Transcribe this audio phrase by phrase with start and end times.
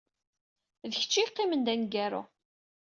[0.89, 2.21] D kečč ay yeqqimen d aneggaru.